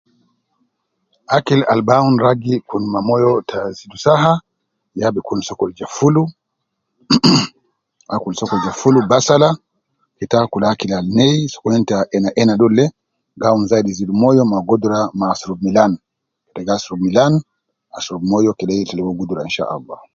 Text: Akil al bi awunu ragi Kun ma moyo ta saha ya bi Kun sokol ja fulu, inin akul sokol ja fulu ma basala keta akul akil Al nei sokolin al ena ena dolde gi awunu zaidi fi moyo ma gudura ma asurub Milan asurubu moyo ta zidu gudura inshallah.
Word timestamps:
Akil 1.35 1.61
al 1.71 1.81
bi 1.85 1.91
awunu 1.97 2.17
ragi 2.25 2.55
Kun 2.69 2.83
ma 2.93 2.99
moyo 3.07 3.31
ta 3.49 3.59
saha 4.05 4.33
ya 4.99 5.07
bi 5.13 5.19
Kun 5.27 5.39
sokol 5.47 5.71
ja 5.79 5.87
fulu, 5.95 6.23
inin 6.25 8.13
akul 8.13 8.33
sokol 8.39 8.59
ja 8.65 8.71
fulu 8.79 8.97
ma 9.03 9.07
basala 9.11 9.49
keta 10.17 10.37
akul 10.41 10.63
akil 10.71 10.91
Al 10.97 11.07
nei 11.17 11.37
sokolin 11.53 11.83
al 11.99 12.07
ena 12.15 12.29
ena 12.41 12.59
dolde 12.61 12.85
gi 13.37 13.43
awunu 13.47 13.69
zaidi 13.71 13.97
fi 13.97 14.03
moyo 14.21 14.43
ma 14.51 14.57
gudura 14.67 14.99
ma 15.19 15.25
asurub 15.33 15.59
Milan 15.65 17.37
asurubu 17.97 18.25
moyo 18.31 18.51
ta 18.59 18.65
zidu 18.91 19.17
gudura 19.19 19.41
inshallah. 19.49 20.01